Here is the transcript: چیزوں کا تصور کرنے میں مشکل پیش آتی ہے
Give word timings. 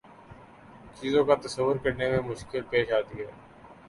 چیزوں 0.95 1.23
کا 1.25 1.35
تصور 1.43 1.75
کرنے 1.83 2.09
میں 2.09 2.19
مشکل 2.21 2.61
پیش 2.71 2.91
آتی 2.91 3.19
ہے 3.19 3.29